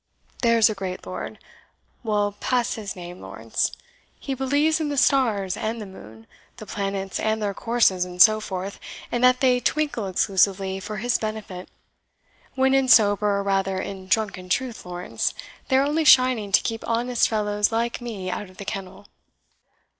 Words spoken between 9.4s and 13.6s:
they twinkle exclusively for his benefit, when in sober, or